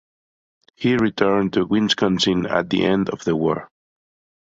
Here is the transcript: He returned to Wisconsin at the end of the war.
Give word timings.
He 0.75 0.97
returned 0.97 1.53
to 1.53 1.67
Wisconsin 1.67 2.47
at 2.47 2.71
the 2.71 2.83
end 2.83 3.11
of 3.11 3.23
the 3.23 3.35
war. 3.35 3.69